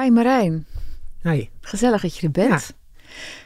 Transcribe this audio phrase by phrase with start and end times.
[0.00, 0.66] Hi Marijn.
[1.22, 1.48] Hi.
[1.60, 2.76] Gezellig dat je er bent.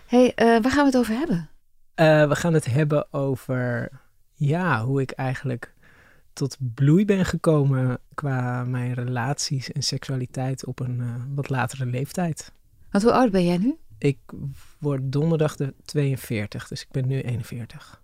[0.07, 1.51] hey, uh, waar gaan we het over hebben?
[1.97, 3.91] Uh, we gaan het hebben over
[4.35, 5.75] ja, hoe ik eigenlijk
[6.33, 12.53] tot bloei ben gekomen qua mijn relaties en seksualiteit op een uh, wat latere leeftijd.
[12.91, 13.77] Want hoe oud ben jij nu?
[13.99, 14.19] Ik
[14.79, 18.03] word donderdag de 42, dus ik ben nu 41.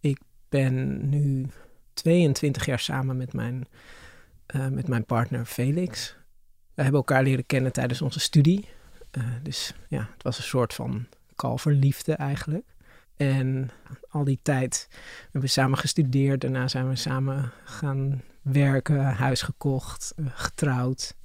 [0.00, 1.46] Ik ben nu
[1.94, 3.68] 22 jaar samen met mijn,
[4.56, 6.20] uh, met mijn partner Felix.
[6.74, 8.68] We hebben elkaar leren kennen tijdens onze studie.
[9.18, 11.06] Uh, dus ja, het was een soort van
[11.36, 12.64] kalverliefde eigenlijk.
[13.16, 13.70] En
[14.08, 14.88] al die tijd
[15.22, 16.40] hebben we samen gestudeerd.
[16.40, 21.16] Daarna zijn we samen gaan werken, huis gekocht, uh, getrouwd.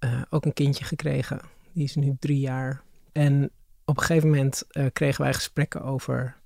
[0.00, 1.40] Uh, ook een kindje gekregen.
[1.72, 2.82] Die is nu drie jaar.
[3.12, 3.50] En
[3.84, 4.62] op een gegeven moment
[4.92, 6.36] kregen wij gesprekken over...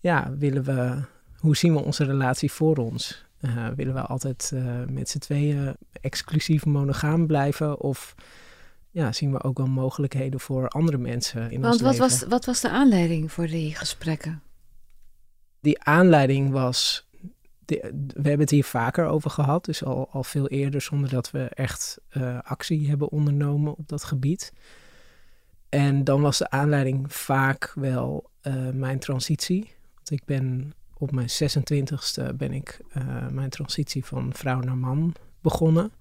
[0.00, 1.02] Ja, willen we...
[1.36, 3.24] Hoe zien we onze relatie voor ons?
[3.44, 7.80] Uh, willen we altijd uh, met z'n tweeën exclusief monogaam blijven?
[7.80, 8.14] Of
[8.90, 12.08] ja, zien we ook wel mogelijkheden voor andere mensen in Want ons wat leven?
[12.08, 14.42] was, wat was de aanleiding voor die gesprekken?
[15.60, 17.08] Die aanleiding was...
[17.64, 17.76] De,
[18.06, 20.80] we hebben het hier vaker over gehad, dus al, al veel eerder...
[20.80, 24.52] zonder dat we echt uh, actie hebben ondernomen op dat gebied.
[25.68, 28.30] En dan was de aanleiding vaak wel
[28.72, 29.74] mijn transitie.
[29.94, 35.14] Want ik ben op mijn 26e ben ik uh, mijn transitie van vrouw naar man
[35.40, 35.92] begonnen.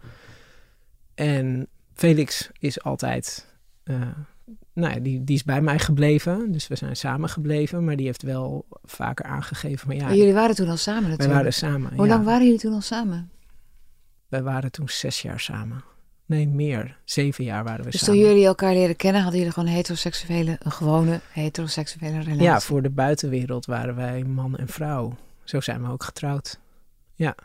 [1.13, 4.01] En Felix is altijd, uh,
[4.73, 6.51] nou ja, die, die is bij mij gebleven.
[6.51, 7.85] Dus we zijn samen gebleven.
[7.85, 9.87] Maar die heeft wel vaker aangegeven.
[9.87, 11.29] Maar ja, maar jullie waren toen al samen natuurlijk?
[11.29, 12.13] Wij waren samen, Hoe ja.
[12.13, 13.31] lang waren jullie toen al samen?
[14.27, 15.83] Wij waren toen zes jaar samen.
[16.25, 16.97] Nee, meer.
[17.03, 18.19] Zeven jaar waren we dus samen.
[18.19, 22.41] toen jullie elkaar leren kennen, hadden jullie gewoon heteroseksuele, een gewone heteroseksuele relatie?
[22.41, 25.17] Ja, voor de buitenwereld waren wij man en vrouw.
[25.44, 26.59] Zo zijn we ook getrouwd.
[27.13, 27.35] Ja.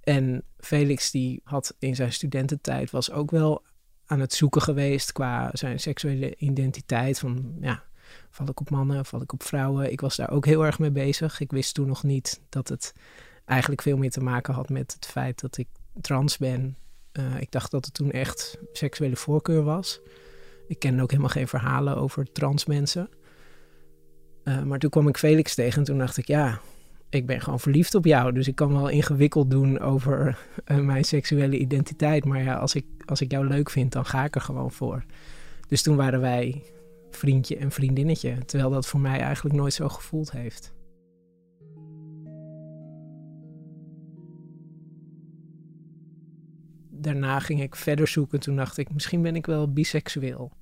[0.00, 3.62] En Felix die had in zijn studententijd was ook wel
[4.06, 7.18] aan het zoeken geweest qua zijn seksuele identiteit.
[7.18, 7.82] Van ja,
[8.30, 9.92] val ik op mannen, val ik op vrouwen?
[9.92, 11.40] Ik was daar ook heel erg mee bezig.
[11.40, 12.94] Ik wist toen nog niet dat het
[13.44, 15.68] eigenlijk veel meer te maken had met het feit dat ik
[16.00, 16.76] trans ben.
[17.12, 20.00] Uh, ik dacht dat het toen echt seksuele voorkeur was.
[20.68, 23.08] Ik kende ook helemaal geen verhalen over trans mensen.
[24.44, 26.60] Uh, maar toen kwam ik Felix tegen en toen dacht ik, ja,
[27.10, 28.32] ik ben gewoon verliefd op jou.
[28.32, 32.24] Dus ik kan wel ingewikkeld doen over uh, mijn seksuele identiteit.
[32.24, 35.04] Maar ja, als ik, als ik jou leuk vind, dan ga ik er gewoon voor.
[35.68, 36.62] Dus toen waren wij
[37.10, 38.44] vriendje en vriendinnetje.
[38.44, 40.72] Terwijl dat voor mij eigenlijk nooit zo gevoeld heeft.
[46.98, 48.40] Daarna ging ik verder zoeken.
[48.40, 50.52] Toen dacht ik, misschien ben ik wel biseksueel.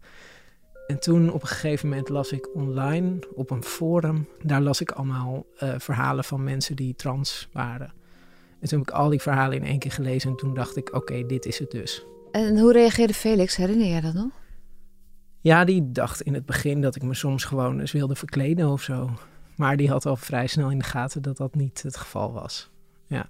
[0.86, 4.28] En toen op een gegeven moment las ik online op een forum.
[4.42, 7.92] Daar las ik allemaal uh, verhalen van mensen die trans waren.
[8.60, 10.30] En toen heb ik al die verhalen in één keer gelezen.
[10.30, 12.04] En toen dacht ik, oké, okay, dit is het dus.
[12.32, 13.56] En hoe reageerde Felix?
[13.56, 14.30] Herinner jij dat nog?
[15.41, 18.82] Ja, die dacht in het begin dat ik me soms gewoon eens wilde verkleden of
[18.82, 19.10] zo.
[19.56, 22.70] Maar die had al vrij snel in de gaten dat dat niet het geval was.
[23.06, 23.26] Ja.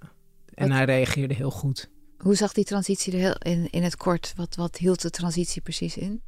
[0.53, 0.77] En Wat?
[0.77, 1.89] hij reageerde heel goed.
[2.17, 4.33] Hoe zag die transitie er heel in, in het kort?
[4.35, 6.21] Wat, wat hield de transitie precies in?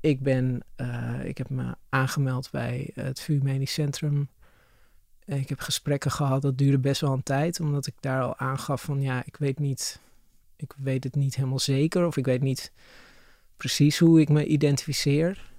[0.00, 4.28] Ik ben, uh, ik heb me aangemeld bij het VU Medisch Centrum.
[5.24, 8.82] Ik heb gesprekken gehad, dat duurde best wel een tijd, omdat ik daar al aangaf
[8.82, 10.00] van ja, ik weet niet,
[10.56, 12.72] ik weet het niet helemaal zeker of ik weet niet
[13.56, 15.50] precies hoe ik me identificeer.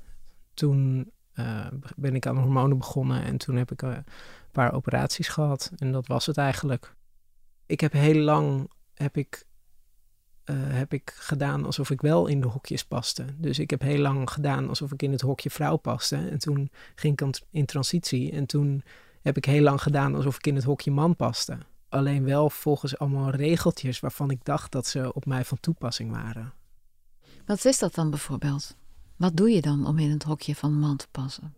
[0.54, 4.06] Toen uh, ben ik aan hormonen begonnen en toen heb ik uh, een
[4.52, 6.96] paar operaties gehad en dat was het eigenlijk.
[7.66, 9.46] Ik heb heel lang heb ik
[10.46, 13.26] uh, heb ik gedaan alsof ik wel in de hokjes paste.
[13.38, 16.16] Dus ik heb heel lang gedaan alsof ik in het hokje vrouw paste.
[16.16, 18.32] En toen ging ik in transitie.
[18.32, 18.84] En toen
[19.22, 21.58] heb ik heel lang gedaan alsof ik in het hokje man paste.
[21.90, 26.54] Alleen wel volgens allemaal regeltjes waarvan ik dacht dat ze op mij van toepassing waren.
[27.46, 28.76] Wat is dat dan bijvoorbeeld?
[29.16, 31.56] Wat doe je dan om in het hokje van man te passen?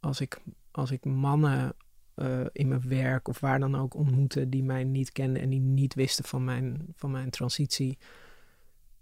[0.00, 1.74] Als ik, als ik mannen
[2.16, 5.60] uh, in mijn werk of waar dan ook ontmoette die mij niet kenden en die
[5.60, 7.98] niet wisten van mijn, van mijn transitie,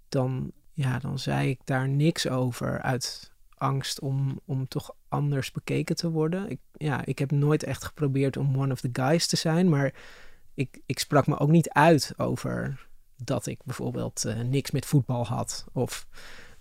[0.09, 5.97] dan, ja, dan zei ik daar niks over uit angst om, om toch anders bekeken
[5.97, 6.51] te worden.
[6.51, 9.95] Ik, ja, ik heb nooit echt geprobeerd om one of the guys te zijn, maar
[10.55, 15.27] ik, ik sprak me ook niet uit over dat ik bijvoorbeeld uh, niks met voetbal
[15.27, 15.67] had.
[15.73, 16.07] Of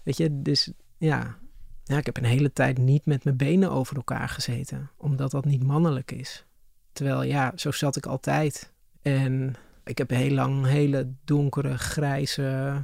[0.03, 1.37] weet je, dus ja,
[1.83, 5.45] ja, ik heb een hele tijd niet met mijn benen over elkaar gezeten, omdat dat
[5.45, 6.45] niet mannelijk is.
[6.91, 8.71] Terwijl ja, zo zat ik altijd.
[9.01, 12.75] En ik heb heel lang hele donkere, grijze,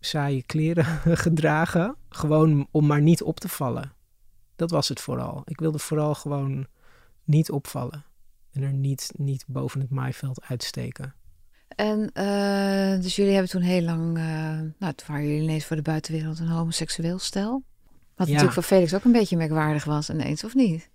[0.00, 0.84] saaie kleren
[1.24, 1.96] gedragen.
[2.08, 3.92] Gewoon om maar niet op te vallen.
[4.56, 5.42] Dat was het vooral.
[5.44, 6.66] Ik wilde vooral gewoon
[7.24, 8.04] niet opvallen.
[8.52, 11.14] En er niet, niet boven het maaiveld uitsteken.
[11.68, 14.24] En uh, dus jullie hebben toen heel lang, uh,
[14.78, 17.62] nou, toen waren jullie ineens voor de buitenwereld een homoseksueel stel.
[18.16, 20.88] Wat natuurlijk voor Felix ook een beetje merkwaardig was ineens, of niet?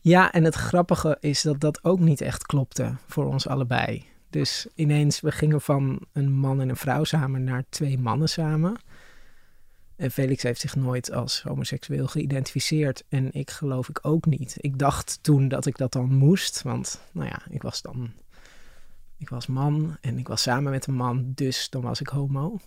[0.00, 4.04] Ja, en het grappige is dat dat ook niet echt klopte voor ons allebei.
[4.30, 8.76] Dus ineens, we gingen van een man en een vrouw samen naar twee mannen samen.
[9.96, 13.04] En Felix heeft zich nooit als homoseksueel geïdentificeerd.
[13.08, 14.56] En ik geloof ik ook niet.
[14.60, 16.62] Ik dacht toen dat ik dat dan moest.
[16.62, 18.12] Want, nou ja, ik was dan.
[19.18, 22.58] Ik was man en ik was samen met een man, dus dan was ik homo.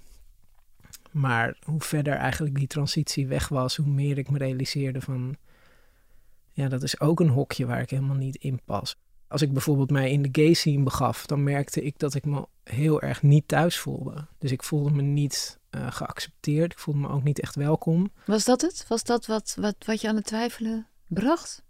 [1.16, 5.36] Maar hoe verder eigenlijk die transitie weg was, hoe meer ik me realiseerde van.
[6.52, 8.96] Ja, dat is ook een hokje waar ik helemaal niet in pas.
[9.28, 12.48] Als ik bijvoorbeeld mij in de gay scene begaf, dan merkte ik dat ik me
[12.64, 14.28] heel erg niet thuis voelde.
[14.38, 16.72] Dus ik voelde me niet uh, geaccepteerd.
[16.72, 18.12] Ik voelde me ook niet echt welkom.
[18.26, 18.86] Was dat het?
[18.88, 21.64] Was dat wat, wat, wat je aan het twijfelen bracht?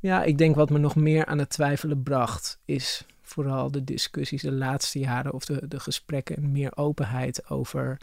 [0.00, 4.42] Ja, ik denk wat me nog meer aan het twijfelen bracht, is vooral de discussies
[4.42, 8.00] de laatste jaren of de, de gesprekken en meer openheid over,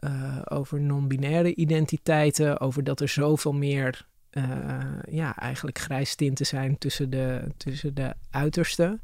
[0.00, 6.78] uh, over non-binaire identiteiten, over dat er zoveel meer uh, ja, eigenlijk grijs tinten zijn
[6.78, 9.00] tussen de, tussen de uitersten.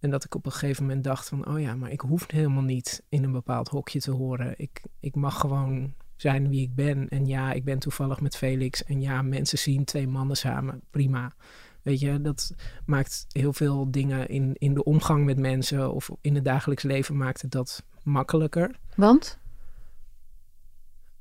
[0.00, 2.62] En dat ik op een gegeven moment dacht van, oh ja, maar ik hoef helemaal
[2.62, 4.54] niet in een bepaald hokje te horen.
[4.56, 7.08] Ik, ik mag gewoon zijn wie ik ben.
[7.08, 8.84] En ja, ik ben toevallig met Felix.
[8.84, 11.32] En ja, mensen zien twee mannen samen, prima.
[11.82, 12.54] Weet je, dat
[12.86, 17.16] maakt heel veel dingen in, in de omgang met mensen of in het dagelijks leven
[17.16, 18.78] maakt het dat makkelijker.
[18.96, 19.38] Want?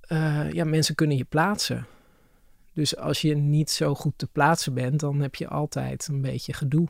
[0.08, 1.86] Uh, ja, mensen kunnen je plaatsen.
[2.74, 6.54] Dus als je niet zo goed te plaatsen bent, dan heb je altijd een beetje
[6.54, 6.88] gedoe.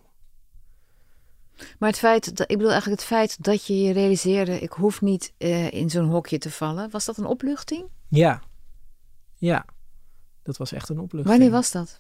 [1.79, 5.01] Maar het feit, dat, ik bedoel eigenlijk het feit dat je je realiseerde, ik hoef
[5.01, 7.85] niet uh, in zo'n hokje te vallen, was dat een opluchting?
[8.07, 8.41] Ja,
[9.35, 9.65] ja,
[10.43, 11.37] dat was echt een opluchting.
[11.37, 11.99] Wanneer was dat?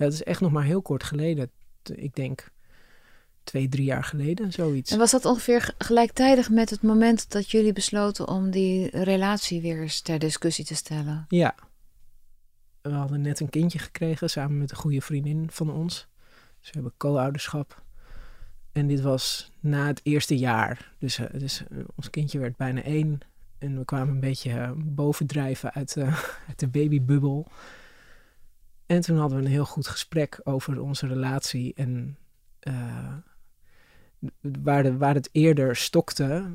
[0.00, 1.50] Dat is echt nog maar heel kort geleden.
[1.94, 2.50] Ik denk
[3.44, 4.92] twee, drie jaar geleden, zoiets.
[4.92, 9.80] En was dat ongeveer gelijktijdig met het moment dat jullie besloten om die relatie weer
[9.80, 11.24] eens ter discussie te stellen?
[11.28, 11.54] Ja,
[12.82, 16.08] we hadden net een kindje gekregen samen met een goede vriendin van ons.
[16.60, 17.82] Dus we hebben co-ouderschap.
[18.72, 20.94] En dit was na het eerste jaar.
[20.98, 23.18] Dus, uh, dus uh, ons kindje werd bijna één.
[23.58, 25.96] En we kwamen een beetje uh, bovendrijven uit,
[26.48, 27.46] uit de babybubbel.
[28.90, 31.74] En toen hadden we een heel goed gesprek over onze relatie.
[31.74, 32.16] En
[34.40, 36.50] waar, de, waar het eerder stokte.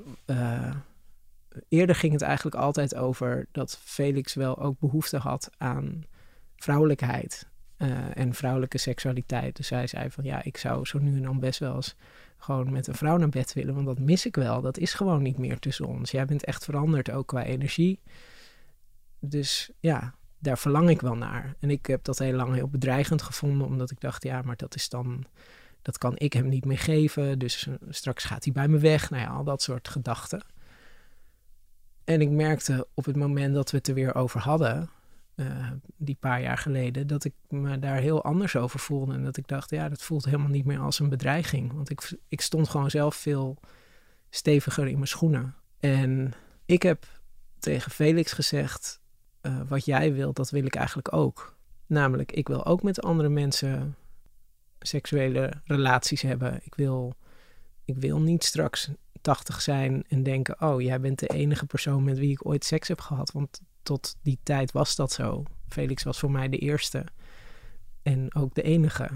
[1.69, 6.03] eerder ging het eigenlijk altijd over dat Felix wel ook behoefte had aan
[6.55, 9.55] vrouwelijkheid uh, en vrouwelijke seksualiteit.
[9.55, 11.95] Dus zij zei van ja, ik zou zo nu en dan best wel eens
[12.37, 14.61] gewoon met een vrouw naar bed willen, want dat mis ik wel.
[14.61, 16.11] Dat is gewoon niet meer tussen ons.
[16.11, 17.99] Jij bent echt veranderd, ook qua energie.
[19.19, 21.55] Dus ja, daar verlang ik wel naar.
[21.59, 24.75] En ik heb dat heel lang heel bedreigend gevonden, omdat ik dacht, ja, maar dat
[24.75, 25.25] is dan,
[25.81, 27.39] dat kan ik hem niet meer geven.
[27.39, 29.09] Dus eh, straks gaat hij bij me weg.
[29.09, 30.43] Nou ja, al dat soort gedachten.
[32.03, 34.89] En ik merkte op het moment dat we het er weer over hadden,
[35.35, 39.13] uh, die paar jaar geleden, dat ik me daar heel anders over voelde.
[39.13, 41.73] En dat ik dacht, ja, dat voelt helemaal niet meer als een bedreiging.
[41.73, 43.57] Want ik, ik stond gewoon zelf veel
[44.29, 45.55] steviger in mijn schoenen.
[45.79, 46.33] En
[46.65, 47.05] ik heb
[47.59, 49.01] tegen Felix gezegd,
[49.45, 51.55] uh, wat jij wilt, dat wil ik eigenlijk ook.
[51.85, 53.95] Namelijk, ik wil ook met andere mensen
[54.79, 56.59] seksuele relaties hebben.
[56.63, 57.15] Ik wil,
[57.85, 58.89] ik wil niet straks
[59.21, 62.87] 80 zijn en denken: Oh, jij bent de enige persoon met wie ik ooit seks
[62.87, 63.31] heb gehad.
[63.31, 65.43] Want tot die tijd was dat zo.
[65.67, 67.05] Felix was voor mij de eerste
[68.01, 69.09] en ook de enige.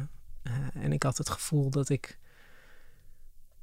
[0.44, 2.18] Uh, en ik had het gevoel dat ik.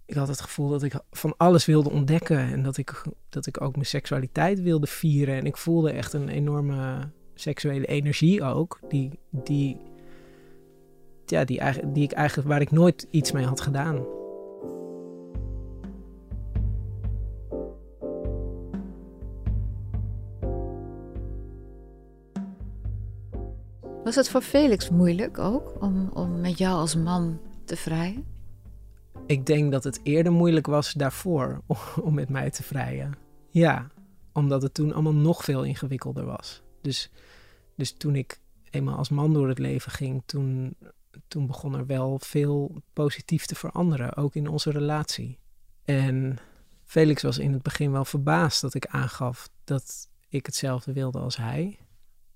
[0.06, 3.60] Ik had het gevoel dat ik van alles wilde ontdekken en dat ik, dat ik
[3.60, 5.36] ook mijn seksualiteit wilde vieren.
[5.36, 9.80] En ik voelde echt een enorme seksuele energie ook, die, die,
[11.26, 11.60] ja, die,
[11.92, 14.04] die ik eigenlijk, waar ik nooit iets mee had gedaan.
[24.04, 28.35] Was het voor Felix moeilijk ook om, om met jou als man te vrijen?
[29.26, 31.62] Ik denk dat het eerder moeilijk was daarvoor
[32.02, 33.14] om, met mij te vrijen.
[33.50, 33.90] Ja,
[34.32, 36.62] omdat het toen allemaal nog veel ingewikkelder was.
[36.80, 37.10] Dus,
[37.76, 38.40] dus toen ik
[38.70, 40.76] eenmaal als man door het leven ging, toen,
[41.28, 45.38] toen begon er wel veel positief te veranderen, ook in onze relatie.
[45.84, 46.38] En
[46.84, 51.36] Felix was in het begin wel verbaasd dat ik aangaf dat ik hetzelfde wilde als
[51.36, 51.78] hij.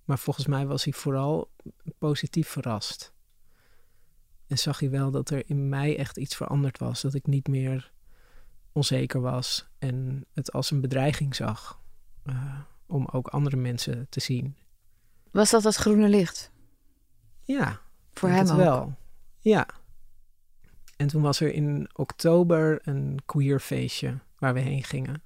[0.05, 1.51] Maar volgens mij was hij vooral
[1.99, 3.13] positief verrast.
[4.51, 7.01] En zag hij wel dat er in mij echt iets veranderd was.
[7.01, 7.93] Dat ik niet meer
[8.73, 11.81] onzeker was en het als een bedreiging zag.
[12.25, 14.57] Uh, om ook andere mensen te zien.
[15.31, 16.51] Was dat het groene licht?
[17.45, 17.81] Ja.
[18.13, 18.57] Voor hem ook?
[18.57, 18.97] wel.
[19.39, 19.67] Ja.
[20.97, 25.23] En toen was er in oktober een queer feestje waar we heen gingen.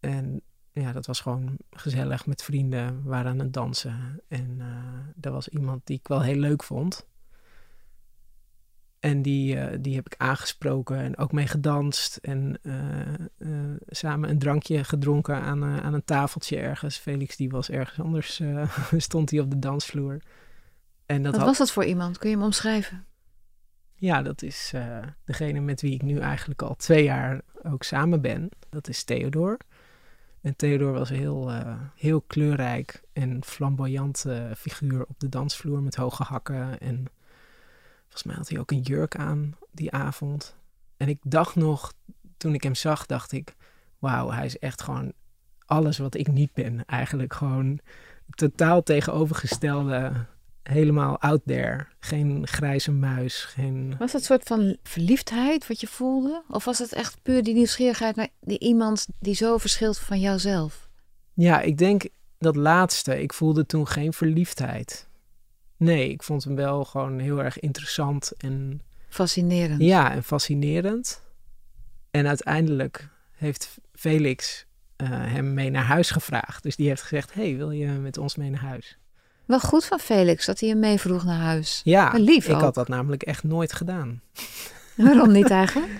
[0.00, 0.40] En
[0.72, 3.02] ja, dat was gewoon gezellig met vrienden.
[3.02, 4.20] We waren aan het dansen.
[4.28, 7.06] En uh, er was iemand die ik wel heel leuk vond.
[9.00, 12.16] En die, uh, die heb ik aangesproken en ook mee gedanst.
[12.16, 13.48] En uh,
[13.88, 16.96] samen een drankje gedronken aan, aan een tafeltje ergens.
[16.96, 18.42] Felix die was ergens anders,
[18.96, 20.18] stond hij op de dansvloer.
[21.06, 22.18] En dat Wat was dat voor iemand?
[22.18, 23.06] Kun je hem omschrijven?
[23.94, 24.72] Ja, dat is
[25.24, 28.48] degene met wie ik nu eigenlijk al twee jaar ook samen ben.
[28.68, 29.56] Dat is Theodor.
[30.40, 31.52] En Theodor was een heel,
[31.94, 34.24] heel kleurrijk en flamboyant
[34.56, 37.06] figuur op de dansvloer met hoge hakken en
[38.08, 40.56] Volgens mij had hij ook een jurk aan die avond.
[40.96, 41.92] En ik dacht nog,
[42.36, 43.54] toen ik hem zag, dacht ik:
[43.98, 45.12] wauw, hij is echt gewoon
[45.64, 46.84] alles wat ik niet ben.
[46.86, 47.80] Eigenlijk gewoon
[48.34, 50.12] totaal tegenovergestelde,
[50.62, 51.86] helemaal out there.
[52.00, 53.44] Geen grijze muis.
[53.44, 53.94] Geen...
[53.98, 56.42] Was het een soort van verliefdheid wat je voelde?
[56.48, 60.88] Of was het echt puur die nieuwsgierigheid naar die iemand die zo verschilt van jouzelf?
[61.34, 62.06] Ja, ik denk
[62.38, 63.22] dat laatste.
[63.22, 65.08] Ik voelde toen geen verliefdheid.
[65.78, 68.82] Nee, ik vond hem wel gewoon heel erg interessant en...
[69.08, 69.82] Fascinerend.
[69.82, 71.22] Ja, en fascinerend.
[72.10, 74.66] En uiteindelijk heeft Felix
[74.96, 76.62] uh, hem mee naar huis gevraagd.
[76.62, 78.98] Dus die heeft gezegd, hey, wil je met ons mee naar huis?
[79.44, 81.80] Wel goed van Felix dat hij hem mee vroeg naar huis.
[81.84, 84.22] Ja, lief ik had dat namelijk echt nooit gedaan.
[84.96, 85.92] Waarom niet eigenlijk?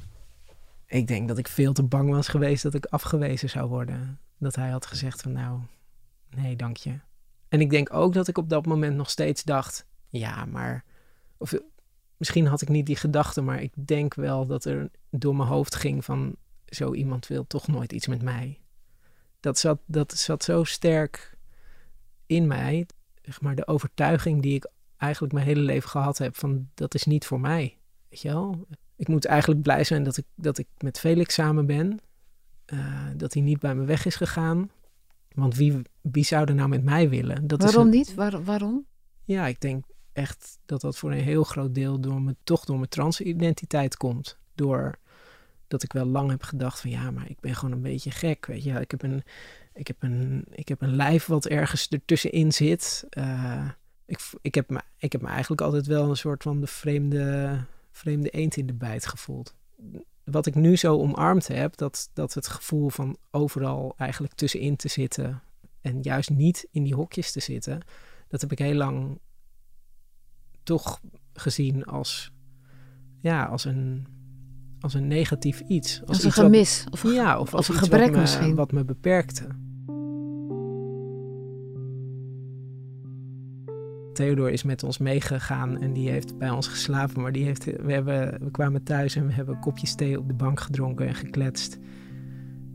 [0.86, 4.18] ik denk dat ik veel te bang was geweest dat ik afgewezen zou worden.
[4.38, 5.60] Dat hij had gezegd van nou,
[6.36, 6.98] nee, dank je.
[7.48, 10.84] En ik denk ook dat ik op dat moment nog steeds dacht: ja, maar.
[11.38, 11.54] Of
[12.16, 15.74] misschien had ik niet die gedachte, maar ik denk wel dat er door mijn hoofd
[15.74, 16.36] ging van
[16.66, 18.60] zo iemand wil toch nooit iets met mij.
[19.40, 21.36] Dat zat, dat zat zo sterk
[22.26, 22.86] in mij,
[23.22, 27.04] zeg maar de overtuiging die ik eigenlijk mijn hele leven gehad heb van dat is
[27.04, 27.76] niet voor mij.
[28.08, 28.66] Weet je wel?
[28.96, 32.00] Ik moet eigenlijk blij zijn dat ik, dat ik met Felix samen ben.
[32.66, 34.70] Uh, dat hij niet bij me weg is gegaan.
[35.36, 37.46] Want wie, wie zou er nou met mij willen?
[37.46, 38.14] Dat waarom niet?
[38.14, 38.86] Waar, waarom?
[39.24, 42.76] Ja, ik denk echt dat dat voor een heel groot deel door me, toch door
[42.76, 44.38] mijn transidentiteit komt.
[44.54, 44.98] Door
[45.68, 48.46] dat ik wel lang heb gedacht van ja, maar ik ben gewoon een beetje gek.
[48.46, 49.22] Weet je, ik heb een,
[49.74, 53.06] ik heb een, ik heb een lijf wat ergens ertussenin zit.
[53.18, 53.68] Uh,
[54.06, 57.58] ik, ik, heb me, ik heb me eigenlijk altijd wel een soort van de vreemde,
[57.90, 59.54] vreemde eend in de bijt gevoeld
[60.30, 64.88] wat ik nu zo omarmd heb, dat, dat het gevoel van overal eigenlijk tussenin te
[64.88, 65.42] zitten
[65.80, 67.80] en juist niet in die hokjes te zitten,
[68.28, 69.18] dat heb ik heel lang
[70.62, 71.00] toch
[71.32, 72.32] gezien als,
[73.18, 74.06] ja, als een,
[74.80, 76.02] als een negatief iets.
[76.06, 76.86] Als, een gemis.
[76.90, 78.54] of, ja, of als een gebrek wat misschien.
[78.54, 79.46] Wat me beperkte.
[84.16, 87.22] Theodor is met ons meegegaan en die heeft bij ons geslapen.
[87.22, 90.34] Maar die heeft, we, hebben, we kwamen thuis en we hebben kopjes thee op de
[90.34, 91.78] bank gedronken en gekletst.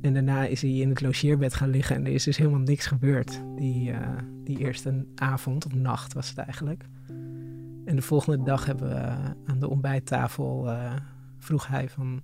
[0.01, 2.85] En daarna is hij in het logeerbed gaan liggen en er is dus helemaal niks
[2.85, 3.41] gebeurd.
[3.55, 3.97] Die, uh,
[4.43, 6.85] die eerste avond, of nacht was het eigenlijk.
[7.85, 10.93] En de volgende dag hebben we aan de ontbijttafel, uh,
[11.37, 12.21] vroeg hij van...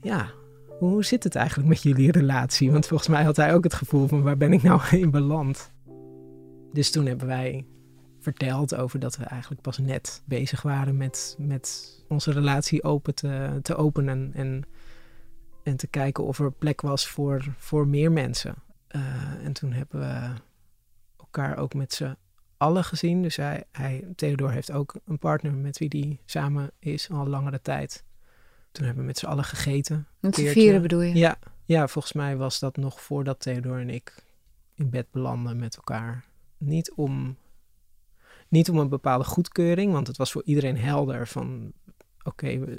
[0.00, 0.30] Ja,
[0.78, 2.72] hoe zit het eigenlijk met jullie relatie?
[2.72, 5.72] Want volgens mij had hij ook het gevoel van waar ben ik nou in beland?
[6.72, 7.66] Dus toen hebben wij
[8.32, 13.58] verteld over dat we eigenlijk pas net bezig waren met, met onze relatie open te,
[13.62, 14.64] te openen en,
[15.62, 18.54] en te kijken of er plek was voor, voor meer mensen.
[18.90, 19.02] Uh,
[19.44, 20.32] en toen hebben we
[21.16, 22.16] elkaar ook met z'n
[22.56, 23.22] allen gezien.
[23.22, 27.62] Dus hij, hij, Theodor heeft ook een partner met wie hij samen is al langere
[27.62, 28.04] tijd.
[28.72, 30.06] Toen hebben we met z'n allen gegeten.
[30.20, 31.14] Met vieren bedoel je?
[31.14, 34.24] Ja, ja, volgens mij was dat nog voordat Theodor en ik
[34.74, 36.24] in bed belanden met elkaar.
[36.58, 37.36] Niet om
[38.48, 41.72] niet om een bepaalde goedkeuring, want het was voor iedereen helder van
[42.22, 42.78] oké,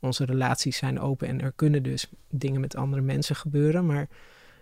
[0.00, 3.86] onze relaties zijn open en er kunnen dus dingen met andere mensen gebeuren.
[3.86, 4.08] Maar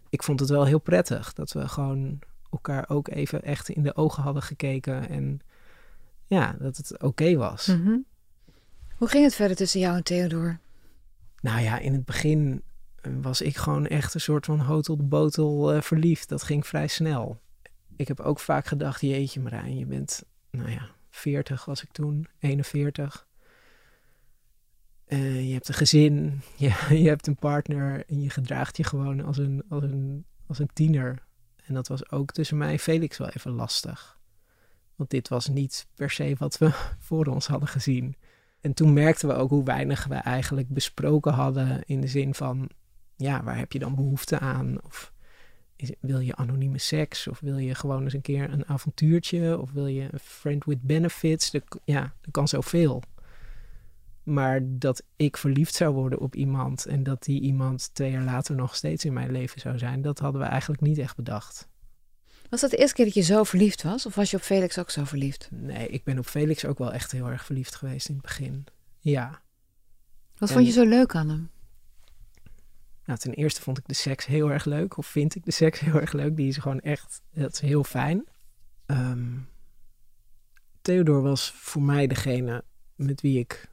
[0.09, 2.19] ik vond het wel heel prettig dat we gewoon
[2.50, 5.09] elkaar ook even echt in de ogen hadden gekeken.
[5.09, 5.40] En
[6.26, 7.66] ja, dat het oké was.
[7.66, 7.99] Mhm.
[8.97, 10.59] Hoe ging het verder tussen jou en Theodor?
[11.40, 12.62] Nou ja, in het begin
[13.21, 16.28] was ik gewoon echt een soort van hotel de botel uh, verliefd.
[16.28, 17.40] Dat ging vrij snel.
[17.97, 22.26] Ik heb ook vaak gedacht, jeetje Marijn, je bent, nou ja, 40 was ik toen,
[22.38, 23.26] 41.
[25.07, 29.25] Uh, je hebt een gezin, je, je hebt een partner en je gedraagt je gewoon
[29.25, 31.23] als een, als, een, als een tiener.
[31.64, 34.19] En dat was ook tussen mij en Felix wel even lastig.
[34.95, 36.71] Want dit was niet per se wat we
[37.09, 38.16] voor ons hadden gezien.
[38.61, 42.71] En toen merkten we ook hoe weinig we eigenlijk besproken hadden in de zin van,
[43.16, 44.83] ja, waar heb je dan behoefte aan?
[44.83, 45.12] Of
[45.82, 47.28] is, wil je anonieme seks?
[47.28, 49.58] Of wil je gewoon eens een keer een avontuurtje?
[49.58, 51.50] Of wil je een friend with benefits?
[51.50, 53.02] De, ja, er kan zoveel.
[54.22, 58.54] Maar dat ik verliefd zou worden op iemand en dat die iemand twee jaar later
[58.54, 61.68] nog steeds in mijn leven zou zijn, dat hadden we eigenlijk niet echt bedacht.
[62.50, 64.06] Was dat de eerste keer dat je zo verliefd was?
[64.06, 65.49] Of was je op Felix ook zo verliefd?
[65.52, 68.64] Nee, ik ben op Felix ook wel echt heel erg verliefd geweest in het begin.
[68.99, 69.42] Ja.
[70.38, 71.50] Wat vond je zo leuk aan hem?
[73.10, 74.96] Nou, ten eerste vond ik de seks heel erg leuk.
[74.96, 76.36] Of vind ik de seks heel erg leuk.
[76.36, 78.28] Die is gewoon echt, dat is heel fijn.
[78.86, 79.48] Um,
[80.82, 82.64] Theodor was voor mij degene
[82.94, 83.68] met wie ik,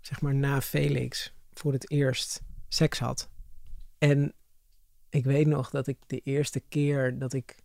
[0.00, 3.30] zeg maar na Felix, voor het eerst seks had.
[3.98, 4.32] En
[5.08, 7.56] ik weet nog dat ik de eerste keer dat ik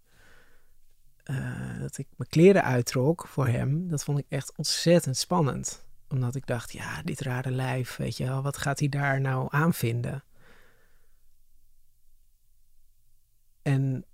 [1.25, 5.85] uh, dat ik mijn kleren uittrok voor hem, dat vond ik echt ontzettend spannend.
[6.09, 9.47] Omdat ik dacht, ja, dit rare lijf, weet je wel, wat gaat hij daar nou
[9.51, 10.23] aan vinden?
[13.67, 14.05] En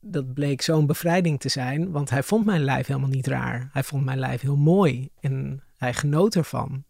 [0.00, 3.68] dat bleek zo'n bevrijding te zijn, want hij vond mijn lijf helemaal niet raar.
[3.72, 6.84] Hij vond mijn lijf heel mooi en hij genoot ervan.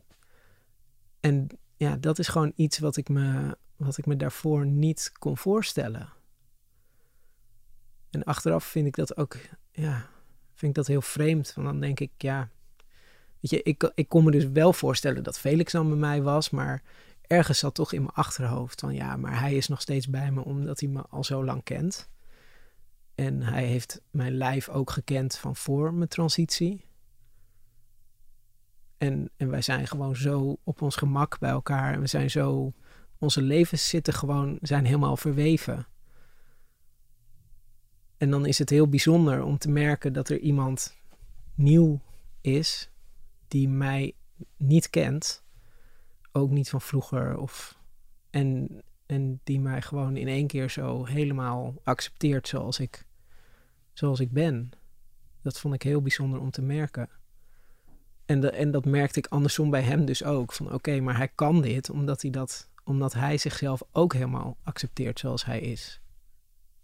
[1.21, 5.39] En ja, dat is gewoon iets wat ik me, wat ik me daarvoor niet kon
[5.39, 6.09] voorstellen.
[8.11, 9.37] En achteraf vind ik dat ook,
[9.71, 10.07] ja,
[10.55, 11.53] vind ik dat heel vreemd.
[11.55, 12.49] Want dan denk ik, ja,
[13.41, 16.51] weet je, ik, ik kon me dus wel voorstellen dat Felix dan bij mij was,
[16.51, 16.83] maar
[17.33, 20.45] ergens zat toch in mijn achterhoofd van, ja, maar hij is nog steeds bij me
[20.45, 22.09] omdat hij me al zo lang kent.
[23.15, 26.85] En hij heeft mijn lijf ook gekend van voor mijn transitie.
[28.99, 31.93] En, en wij zijn gewoon zo op ons gemak bij elkaar.
[31.93, 32.73] En we zijn zo,
[33.19, 35.87] onze levens zitten gewoon, zijn helemaal verweven.
[38.17, 40.97] En dan is het heel bijzonder om te merken dat er iemand
[41.55, 42.01] nieuw
[42.41, 42.91] is
[43.49, 44.15] die mij
[44.57, 45.43] niet kent.
[46.33, 47.39] Ook niet van vroeger.
[47.39, 47.79] Of,
[48.31, 53.07] en, en die mij gewoon in één keer zo helemaal accepteert zoals ik,
[53.93, 54.71] zoals ik ben.
[55.43, 57.09] Dat vond ik heel bijzonder om te merken.
[58.25, 60.53] En, de, en dat merkte ik andersom bij hem dus ook.
[60.53, 65.19] Van oké, maar hij kan dit omdat hij, dat, omdat hij zichzelf ook helemaal accepteert
[65.19, 66.01] zoals hij is.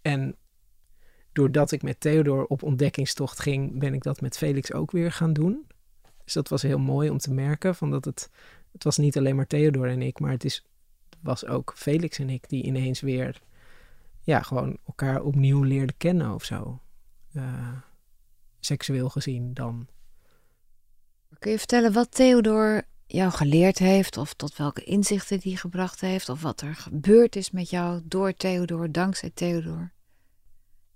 [0.03, 0.37] En
[1.33, 5.33] doordat ik met Theodor op ontdekkingstocht ging, ben ik dat met Felix ook weer gaan
[5.33, 5.67] doen.
[6.25, 7.75] Dus dat was heel mooi om te merken.
[7.75, 8.31] Van dat het,
[8.73, 10.65] het was niet alleen maar Theodor en ik, maar het is,
[11.21, 13.41] was ook Felix en ik die ineens weer
[14.21, 16.81] ja, gewoon elkaar opnieuw leerden kennen of zo.
[17.33, 17.73] Uh,
[18.61, 19.87] seksueel gezien dan.
[21.39, 26.29] Kun je vertellen wat Theodor jou geleerd heeft, of tot welke inzichten die gebracht heeft,
[26.29, 29.93] of wat er gebeurd is met jou door Theodor, dankzij Theodor?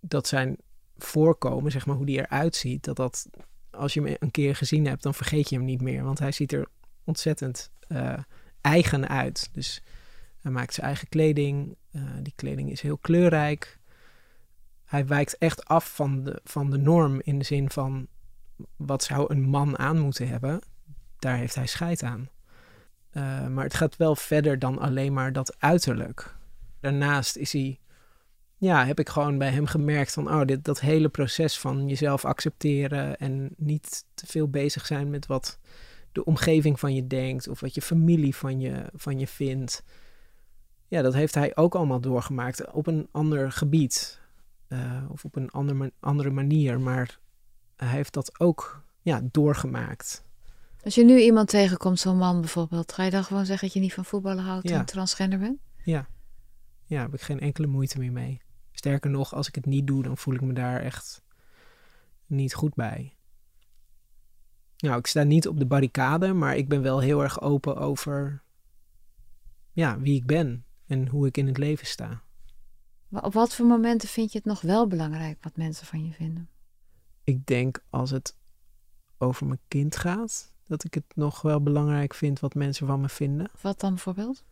[0.02, 0.56] dat zijn
[0.96, 3.26] voorkomen, zeg maar, hoe die eruit ziet, dat dat,
[3.70, 6.04] als je hem een keer gezien hebt, dan vergeet je hem niet meer.
[6.04, 6.68] Want hij ziet er
[7.04, 8.18] ontzettend uh,
[8.60, 9.48] eigen uit.
[9.52, 9.82] Dus
[10.40, 11.76] hij maakt zijn eigen kleding.
[11.92, 13.78] Uh, die kleding is heel kleurrijk.
[14.84, 18.06] Hij wijkt echt af van de, van de norm in de zin van
[18.76, 20.60] wat zou een man aan moeten hebben.
[21.18, 22.28] Daar heeft hij scheid aan.
[23.12, 26.36] Uh, maar het gaat wel verder dan alleen maar dat uiterlijk.
[26.80, 27.80] Daarnaast is hij
[28.62, 32.24] ja, heb ik gewoon bij hem gemerkt van, oh, dit, dat hele proces van jezelf
[32.24, 35.58] accepteren en niet te veel bezig zijn met wat
[36.12, 39.82] de omgeving van je denkt of wat je familie van je, van je vindt.
[40.88, 44.20] Ja, dat heeft hij ook allemaal doorgemaakt op een ander gebied
[44.68, 47.18] uh, of op een ander, andere manier, maar
[47.76, 50.24] hij heeft dat ook ja, doorgemaakt.
[50.84, 53.80] Als je nu iemand tegenkomt, zo'n man bijvoorbeeld, ga je dan gewoon zeggen dat je
[53.82, 55.58] niet van voetballen houdt en transgender bent?
[55.84, 56.06] Ja.
[56.84, 58.40] Ja, heb ik geen enkele moeite meer mee.
[58.72, 61.22] Sterker nog, als ik het niet doe, dan voel ik me daar echt
[62.26, 63.16] niet goed bij.
[64.82, 68.42] Nou, ik sta niet op de barricade, maar ik ben wel heel erg open over
[69.72, 72.22] ja, wie ik ben en hoe ik in het leven sta.
[73.10, 76.48] Op wat voor momenten vind je het nog wel belangrijk wat mensen van je vinden?
[77.24, 78.36] Ik denk als het
[79.18, 83.08] over mijn kind gaat, dat ik het nog wel belangrijk vind wat mensen van me
[83.08, 83.50] vinden.
[83.60, 84.44] Wat dan bijvoorbeeld?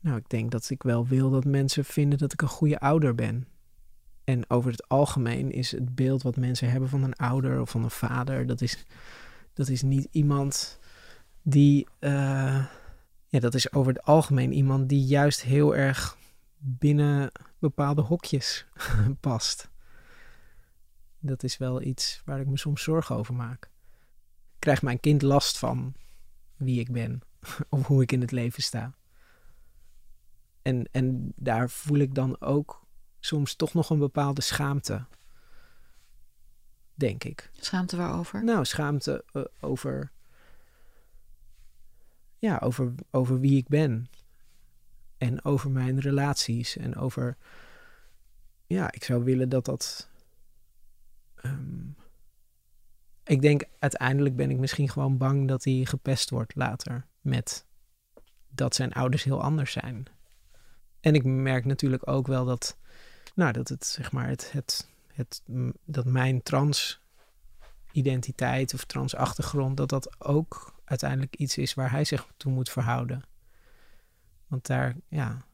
[0.00, 3.14] Nou, ik denk dat ik wel wil dat mensen vinden dat ik een goede ouder
[3.14, 3.48] ben.
[4.24, 7.84] En over het algemeen is het beeld wat mensen hebben van een ouder of van
[7.84, 8.84] een vader, dat is,
[9.58, 10.78] dat is niet iemand
[11.42, 11.86] die.
[11.98, 12.66] eh,
[13.26, 16.16] ja, dat is over het algemeen iemand die juist heel erg
[16.58, 18.66] binnen bepaalde hokjes
[19.20, 19.70] past.
[21.18, 23.70] Dat is wel iets waar ik me soms zorgen over maak.
[24.58, 25.94] Krijgt mijn kind last van
[26.56, 27.20] wie ik ben
[27.68, 28.94] of hoe ik in het leven sta?
[30.62, 32.86] En, en daar voel ik dan ook
[33.20, 35.06] soms toch nog een bepaalde schaamte.
[36.98, 37.50] Denk ik.
[37.52, 38.44] Schaamte waarover?
[38.44, 40.10] Nou, schaamte eh, over.
[42.38, 44.08] Ja, over, over wie ik ben.
[45.18, 46.76] En over mijn relaties.
[46.76, 47.36] En over.
[48.66, 50.08] Ja, ik zou willen dat dat.
[51.34, 51.86] ehm,
[53.24, 57.06] ik denk uiteindelijk ben ik misschien gewoon bang dat hij gepest wordt later.
[57.20, 57.66] Met
[58.48, 60.06] dat zijn ouders heel anders zijn.
[61.00, 62.76] En ik merk natuurlijk ook wel dat.
[63.34, 64.28] Nou, dat het zeg maar.
[64.28, 64.88] Het, het,
[65.84, 67.00] dat mijn trans
[67.92, 73.22] identiteit of transachtergrond, dat dat ook uiteindelijk iets is waar hij zich toe moet verhouden.
[74.46, 75.44] Want daar, ja,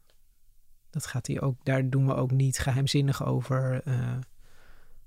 [0.91, 3.83] dat gaat hij ook, daar doen we ook niet geheimzinnig over.
[3.85, 4.19] Eh,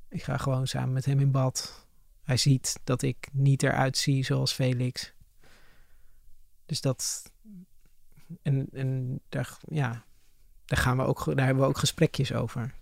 [0.10, 1.88] ik ga gewoon samen met hem in bad.
[2.24, 5.14] Hij ziet dat ik niet eruit zie zoals Felix.
[6.66, 7.32] Dus dat,
[8.42, 10.06] en, en daar, ja,
[10.66, 12.74] daar, gaan we ook, daar hebben we ook gesprekjes over.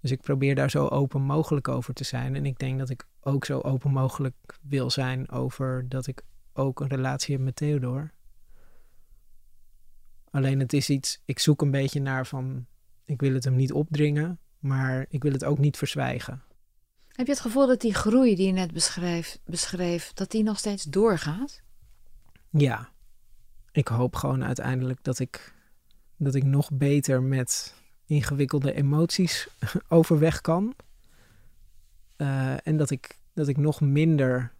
[0.00, 2.36] Dus ik probeer daar zo open mogelijk over te zijn.
[2.36, 6.80] En ik denk dat ik ook zo open mogelijk wil zijn over dat ik ook
[6.80, 8.12] een relatie heb met Theodor.
[10.30, 12.66] Alleen het is iets, ik zoek een beetje naar van,
[13.04, 16.42] ik wil het hem niet opdringen, maar ik wil het ook niet verzwijgen.
[17.08, 20.58] Heb je het gevoel dat die groei die je net beschreef, beschreef dat die nog
[20.58, 21.62] steeds doorgaat?
[22.50, 22.92] Ja,
[23.72, 25.54] ik hoop gewoon uiteindelijk dat ik,
[26.16, 27.74] dat ik nog beter met
[28.08, 29.48] ingewikkelde emoties
[29.88, 30.74] overweg kan.
[32.16, 34.52] Eh, en dat ik, dat ik nog minder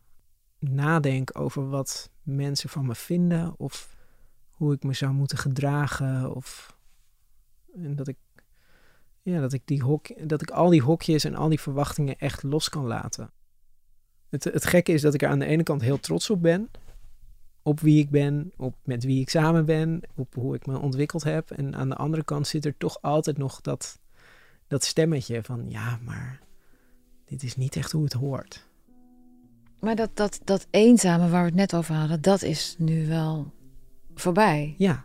[0.58, 3.96] nadenk over wat mensen van me vinden of
[4.50, 6.34] hoe ik me zou moeten gedragen.
[6.34, 6.76] Of,
[7.74, 8.16] en dat ik,
[9.22, 12.42] ja, dat, ik die hok, dat ik al die hokjes en al die verwachtingen echt
[12.42, 13.30] los kan laten.
[14.28, 16.70] Het, het gekke is dat ik er aan de ene kant heel trots op ben
[17.68, 21.24] op wie ik ben, op met wie ik samen ben, op hoe ik me ontwikkeld
[21.24, 21.50] heb.
[21.50, 23.98] En aan de andere kant zit er toch altijd nog dat,
[24.66, 26.40] dat stemmetje van ja, maar
[27.24, 28.66] dit is niet echt hoe het hoort.
[29.80, 33.52] Maar dat, dat, dat eenzame waar we het net over hadden, dat is nu wel
[34.14, 34.74] voorbij.
[34.78, 35.04] Ja,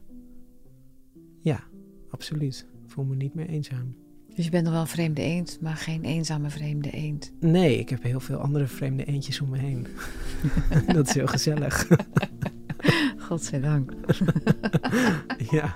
[1.42, 1.64] ja,
[2.10, 2.68] absoluut.
[2.84, 3.96] Ik voel me niet meer eenzaam.
[4.36, 7.32] Dus je bent nog wel een vreemde eend, maar geen eenzame vreemde eend.
[7.40, 9.88] Nee, ik heb heel veel andere vreemde eendjes om me heen.
[10.94, 11.88] dat is heel gezellig.
[13.28, 13.94] Godzijdank.
[15.52, 15.76] ja.